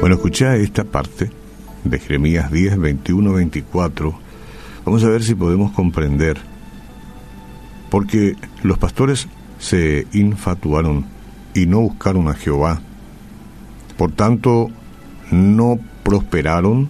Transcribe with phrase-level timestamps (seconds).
[0.00, 1.28] Bueno, escucha esta parte
[1.82, 4.18] de Jeremías 10, 21, 24.
[4.84, 6.38] Vamos a ver si podemos comprender.
[7.90, 9.26] Porque los pastores
[9.58, 11.04] se infatuaron
[11.52, 12.80] y no buscaron a Jehová.
[13.96, 14.70] Por tanto,
[15.32, 16.88] no prosperaron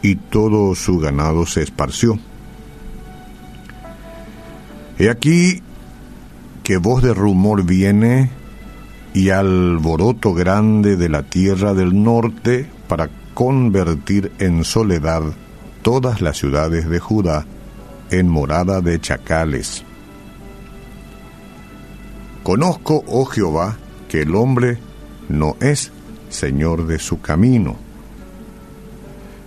[0.00, 2.20] y todo su ganado se esparció.
[4.96, 5.60] He aquí
[6.62, 8.30] que voz de rumor viene
[9.14, 15.22] y alboroto grande de la tierra del norte para convertir en soledad
[15.82, 17.46] todas las ciudades de Judá
[18.10, 19.84] en morada de chacales.
[22.42, 23.76] Conozco, oh Jehová,
[24.08, 24.78] que el hombre
[25.28, 25.92] no es
[26.28, 27.76] señor de su camino,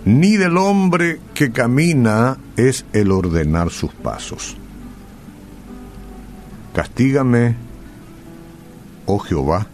[0.04, 4.56] ni del hombre que camina es el ordenar sus pasos.
[6.74, 7.56] Castígame,
[9.06, 9.68] oh Jehová,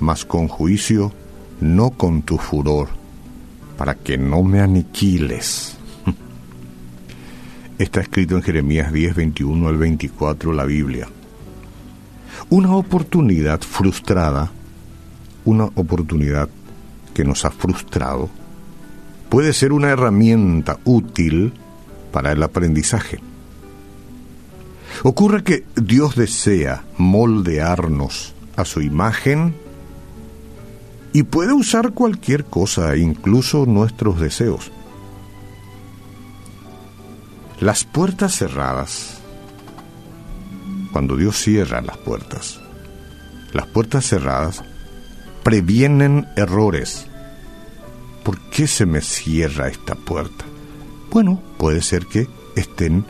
[0.00, 1.12] mas con juicio,
[1.60, 2.88] no con tu furor,
[3.76, 5.76] para que no me aniquiles.
[7.78, 11.08] Está escrito en Jeremías 10, 21 al 24 la Biblia.
[12.50, 14.50] Una oportunidad frustrada,
[15.44, 16.48] una oportunidad
[17.14, 18.30] que nos ha frustrado,
[19.28, 21.52] puede ser una herramienta útil
[22.12, 23.20] para el aprendizaje.
[25.02, 29.54] Ocurre que Dios desea moldearnos a su imagen
[31.12, 34.72] y puede usar cualquier cosa, incluso nuestros deseos.
[37.60, 39.20] Las puertas cerradas,
[40.92, 42.60] cuando Dios cierra las puertas,
[43.52, 44.64] las puertas cerradas
[45.44, 47.06] previenen errores.
[48.24, 50.44] ¿Por qué se me cierra esta puerta?
[51.12, 53.04] Bueno, puede ser que estén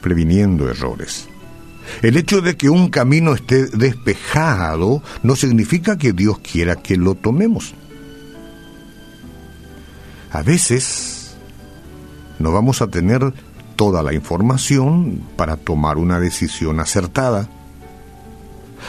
[0.00, 1.28] previniendo errores.
[2.02, 7.14] El hecho de que un camino esté despejado no significa que Dios quiera que lo
[7.14, 7.74] tomemos.
[10.30, 11.36] A veces
[12.38, 13.32] no vamos a tener
[13.76, 17.48] toda la información para tomar una decisión acertada.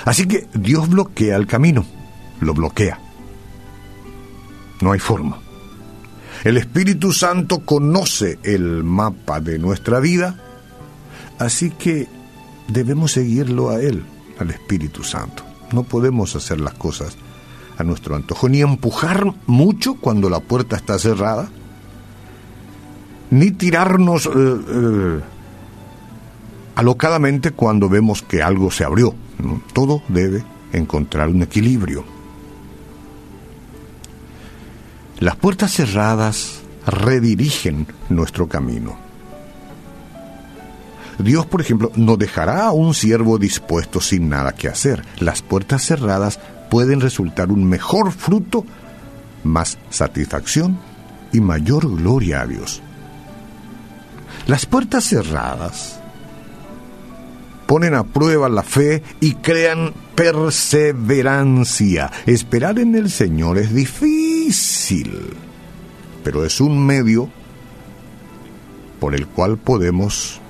[0.05, 1.85] Así que Dios bloquea el camino,
[2.41, 2.99] lo bloquea.
[4.81, 5.39] No hay forma.
[6.43, 10.35] El Espíritu Santo conoce el mapa de nuestra vida,
[11.37, 12.07] así que
[12.69, 14.03] debemos seguirlo a Él,
[14.39, 15.43] al Espíritu Santo.
[15.71, 17.17] No podemos hacer las cosas
[17.77, 21.49] a nuestro antojo, ni empujar mucho cuando la puerta está cerrada,
[23.31, 25.19] ni tirarnos eh, eh,
[26.75, 29.13] alocadamente cuando vemos que algo se abrió.
[29.73, 30.43] Todo debe
[30.73, 32.03] encontrar un equilibrio.
[35.19, 39.08] Las puertas cerradas redirigen nuestro camino.
[41.19, 45.03] Dios, por ejemplo, no dejará a un siervo dispuesto sin nada que hacer.
[45.19, 48.65] Las puertas cerradas pueden resultar un mejor fruto,
[49.43, 50.79] más satisfacción
[51.33, 52.81] y mayor gloria a Dios.
[54.47, 55.99] Las puertas cerradas
[57.67, 62.09] ponen a prueba la fe y crean perseverancia.
[62.25, 65.35] Esperar en el Señor es difícil,
[66.23, 67.29] pero es un medio
[68.99, 70.41] por el cual podemos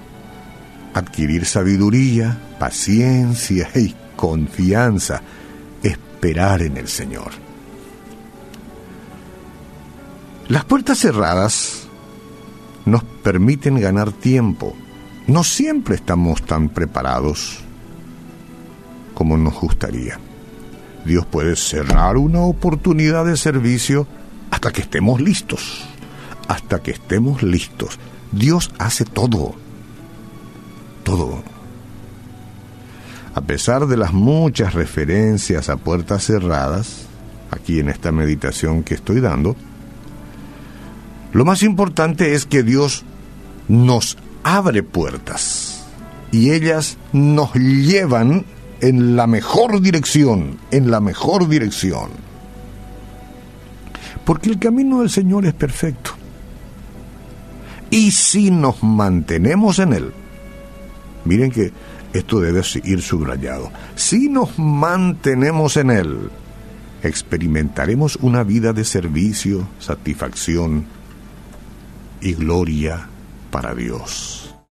[0.99, 5.21] adquirir sabiduría, paciencia y confianza,
[5.81, 7.31] esperar en el Señor.
[10.47, 11.87] Las puertas cerradas
[12.85, 14.75] nos permiten ganar tiempo.
[15.27, 17.59] No siempre estamos tan preparados
[19.13, 20.19] como nos gustaría.
[21.05, 24.07] Dios puede cerrar una oportunidad de servicio
[24.51, 25.85] hasta que estemos listos.
[26.47, 27.99] Hasta que estemos listos.
[28.31, 29.55] Dios hace todo
[31.03, 31.43] todo.
[33.35, 37.05] A pesar de las muchas referencias a puertas cerradas,
[37.51, 39.55] aquí en esta meditación que estoy dando,
[41.31, 43.03] lo más importante es que Dios
[43.67, 45.85] nos abre puertas
[46.31, 48.45] y ellas nos llevan
[48.81, 52.09] en la mejor dirección, en la mejor dirección.
[54.25, 56.11] Porque el camino del Señor es perfecto.
[57.89, 60.13] Y si nos mantenemos en Él,
[61.25, 61.71] Miren que
[62.13, 63.71] esto debe ir subrayado.
[63.95, 66.29] Si nos mantenemos en Él,
[67.03, 70.85] experimentaremos una vida de servicio, satisfacción
[72.21, 73.07] y gloria
[73.51, 74.48] para Dios.